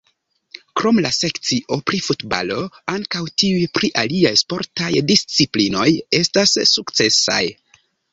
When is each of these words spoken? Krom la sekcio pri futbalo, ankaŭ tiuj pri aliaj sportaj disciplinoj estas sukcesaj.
Krom 0.79 0.99
la 1.05 1.09
sekcio 1.15 1.75
pri 1.89 1.99
futbalo, 2.05 2.57
ankaŭ 2.93 3.21
tiuj 3.41 3.67
pri 3.79 3.89
aliaj 4.05 4.31
sportaj 4.43 4.89
disciplinoj 5.13 5.87
estas 6.21 6.55
sukcesaj. 6.73 7.43